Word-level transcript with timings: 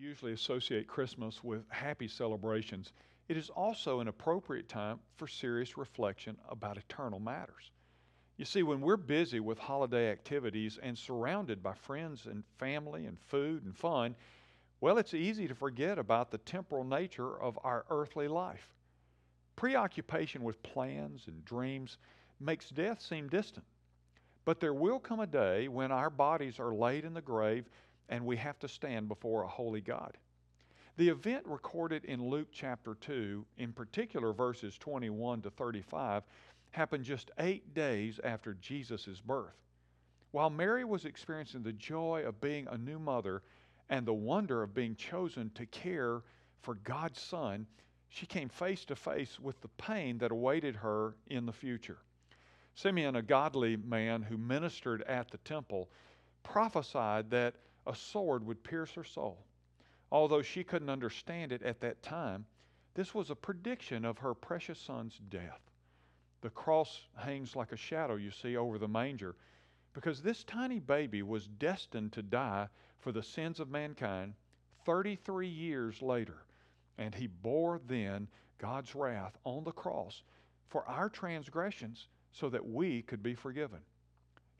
usually 0.00 0.32
associate 0.32 0.86
Christmas 0.86 1.44
with 1.44 1.62
happy 1.68 2.08
celebrations, 2.08 2.92
it 3.28 3.36
is 3.36 3.50
also 3.50 4.00
an 4.00 4.08
appropriate 4.08 4.68
time 4.68 4.98
for 5.16 5.28
serious 5.28 5.76
reflection 5.76 6.36
about 6.48 6.78
eternal 6.78 7.20
matters. 7.20 7.70
You 8.38 8.46
see, 8.46 8.62
when 8.62 8.80
we're 8.80 8.96
busy 8.96 9.38
with 9.38 9.58
holiday 9.58 10.10
activities 10.10 10.78
and 10.82 10.96
surrounded 10.96 11.62
by 11.62 11.74
friends 11.74 12.24
and 12.24 12.42
family 12.58 13.04
and 13.04 13.18
food 13.28 13.64
and 13.64 13.76
fun, 13.76 14.16
well, 14.80 14.96
it's 14.96 15.12
easy 15.12 15.46
to 15.46 15.54
forget 15.54 15.98
about 15.98 16.30
the 16.30 16.38
temporal 16.38 16.84
nature 16.84 17.38
of 17.38 17.58
our 17.62 17.84
earthly 17.90 18.28
life. 18.28 18.66
Preoccupation 19.56 20.42
with 20.42 20.62
plans 20.62 21.24
and 21.26 21.44
dreams 21.44 21.98
makes 22.40 22.70
death 22.70 23.02
seem 23.02 23.28
distant. 23.28 23.66
But 24.46 24.58
there 24.58 24.72
will 24.72 24.98
come 24.98 25.20
a 25.20 25.26
day 25.26 25.68
when 25.68 25.92
our 25.92 26.08
bodies 26.08 26.58
are 26.58 26.74
laid 26.74 27.04
in 27.04 27.12
the 27.12 27.20
grave 27.20 27.68
and 28.10 28.26
we 28.26 28.36
have 28.36 28.58
to 28.58 28.68
stand 28.68 29.08
before 29.08 29.44
a 29.44 29.48
holy 29.48 29.80
God. 29.80 30.18
The 30.96 31.08
event 31.08 31.46
recorded 31.46 32.04
in 32.04 32.28
Luke 32.28 32.48
chapter 32.52 32.94
2, 32.94 33.46
in 33.56 33.72
particular 33.72 34.34
verses 34.34 34.76
21 34.76 35.42
to 35.42 35.50
35, 35.50 36.24
happened 36.72 37.04
just 37.04 37.30
eight 37.38 37.72
days 37.72 38.20
after 38.22 38.54
Jesus' 38.54 39.20
birth. 39.24 39.56
While 40.32 40.50
Mary 40.50 40.84
was 40.84 41.04
experiencing 41.06 41.62
the 41.62 41.72
joy 41.72 42.24
of 42.26 42.40
being 42.40 42.66
a 42.68 42.76
new 42.76 42.98
mother 42.98 43.42
and 43.88 44.04
the 44.04 44.12
wonder 44.12 44.62
of 44.62 44.74
being 44.74 44.94
chosen 44.94 45.50
to 45.54 45.64
care 45.66 46.22
for 46.60 46.74
God's 46.74 47.20
Son, 47.20 47.66
she 48.08 48.26
came 48.26 48.48
face 48.48 48.84
to 48.86 48.96
face 48.96 49.38
with 49.40 49.60
the 49.60 49.68
pain 49.78 50.18
that 50.18 50.32
awaited 50.32 50.76
her 50.76 51.14
in 51.28 51.46
the 51.46 51.52
future. 51.52 51.98
Simeon, 52.74 53.16
a 53.16 53.22
godly 53.22 53.76
man 53.76 54.22
who 54.22 54.36
ministered 54.36 55.02
at 55.02 55.30
the 55.30 55.38
temple, 55.38 55.88
prophesied 56.42 57.30
that 57.30 57.54
a 57.86 57.94
sword 57.94 58.46
would 58.46 58.62
pierce 58.62 58.92
her 58.92 59.04
soul. 59.04 59.44
Although 60.12 60.42
she 60.42 60.64
couldn't 60.64 60.90
understand 60.90 61.52
it 61.52 61.62
at 61.62 61.80
that 61.80 62.02
time, 62.02 62.46
this 62.94 63.14
was 63.14 63.30
a 63.30 63.36
prediction 63.36 64.04
of 64.04 64.18
her 64.18 64.34
precious 64.34 64.78
son's 64.78 65.18
death. 65.28 65.60
The 66.40 66.50
cross 66.50 67.02
hangs 67.16 67.54
like 67.54 67.72
a 67.72 67.76
shadow, 67.76 68.16
you 68.16 68.30
see, 68.30 68.56
over 68.56 68.78
the 68.78 68.88
manger, 68.88 69.36
because 69.92 70.22
this 70.22 70.44
tiny 70.44 70.78
baby 70.78 71.22
was 71.22 71.46
destined 71.46 72.12
to 72.12 72.22
die 72.22 72.68
for 72.98 73.12
the 73.12 73.22
sins 73.22 73.60
of 73.60 73.70
mankind 73.70 74.34
33 74.84 75.48
years 75.48 76.02
later. 76.02 76.44
And 76.98 77.14
he 77.14 77.26
bore 77.26 77.80
then 77.86 78.28
God's 78.58 78.94
wrath 78.94 79.36
on 79.44 79.64
the 79.64 79.72
cross 79.72 80.22
for 80.68 80.84
our 80.86 81.08
transgressions 81.08 82.08
so 82.32 82.48
that 82.48 82.66
we 82.66 83.02
could 83.02 83.22
be 83.22 83.34
forgiven. 83.34 83.80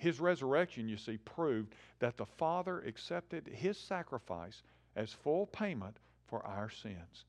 His 0.00 0.18
resurrection, 0.18 0.88
you 0.88 0.96
see, 0.96 1.18
proved 1.18 1.74
that 1.98 2.16
the 2.16 2.24
Father 2.24 2.80
accepted 2.80 3.46
his 3.46 3.76
sacrifice 3.78 4.62
as 4.96 5.12
full 5.12 5.46
payment 5.48 5.98
for 6.26 6.44
our 6.46 6.70
sins. 6.70 7.26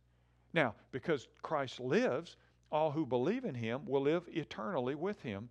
Now, 0.53 0.75
because 0.91 1.27
Christ 1.41 1.81
lives, 1.81 2.37
all 2.71 2.89
who 2.89 3.05
believe 3.05 3.43
in 3.43 3.55
him 3.55 3.85
will 3.85 4.03
live 4.03 4.23
eternally 4.29 4.95
with 4.95 5.21
him 5.21 5.49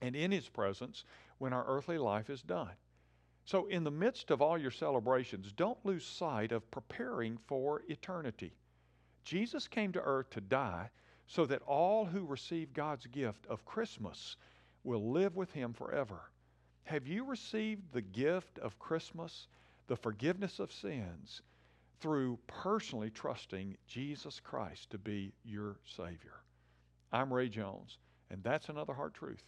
and 0.00 0.14
in 0.14 0.30
his 0.30 0.48
presence 0.48 1.04
when 1.38 1.52
our 1.52 1.64
earthly 1.66 1.98
life 1.98 2.30
is 2.30 2.42
done. 2.42 2.70
So, 3.44 3.66
in 3.66 3.82
the 3.82 3.90
midst 3.90 4.30
of 4.30 4.40
all 4.40 4.56
your 4.56 4.70
celebrations, 4.70 5.50
don't 5.50 5.84
lose 5.84 6.06
sight 6.06 6.52
of 6.52 6.70
preparing 6.70 7.36
for 7.48 7.82
eternity. 7.88 8.54
Jesus 9.24 9.66
came 9.66 9.90
to 9.90 10.02
earth 10.02 10.30
to 10.30 10.40
die 10.40 10.88
so 11.26 11.46
that 11.46 11.62
all 11.62 12.04
who 12.04 12.24
receive 12.24 12.72
God's 12.72 13.06
gift 13.06 13.44
of 13.46 13.64
Christmas 13.64 14.36
will 14.88 15.12
live 15.12 15.36
with 15.36 15.52
Him 15.52 15.74
forever. 15.74 16.30
Have 16.84 17.06
you 17.06 17.22
received 17.24 17.82
the 17.92 18.00
gift 18.00 18.58
of 18.58 18.78
Christmas, 18.78 19.46
the 19.86 19.96
forgiveness 19.96 20.58
of 20.58 20.72
sins, 20.72 21.42
through 22.00 22.38
personally 22.46 23.10
trusting 23.10 23.76
Jesus 23.86 24.40
Christ 24.40 24.88
to 24.90 24.98
be 24.98 25.30
your 25.44 25.76
Savior? 25.84 26.40
I'm 27.12 27.30
Ray 27.30 27.50
Jones, 27.50 27.98
and 28.30 28.42
that's 28.42 28.70
another 28.70 28.94
hard 28.94 29.12
Truth. 29.12 29.44